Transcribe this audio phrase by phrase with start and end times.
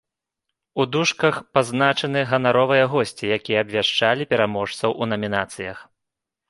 [0.79, 5.77] У дужках пазначаны ганаровыя госці, якія абвяшчалі пераможцаў у намінацыях.